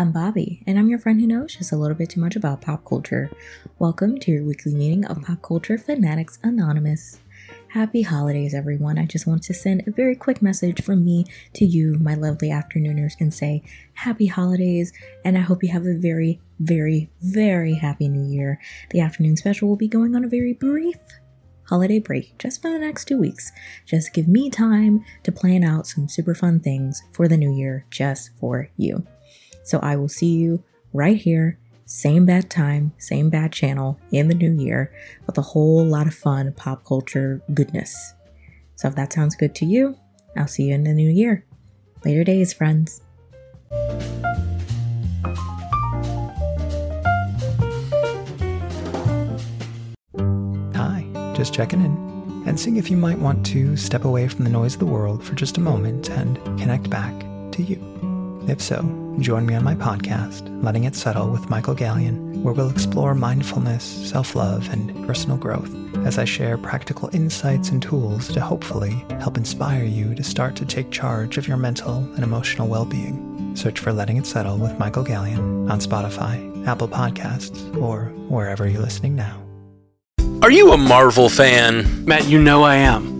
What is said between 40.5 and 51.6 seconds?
you in the new year. Later days, friends. Hi, just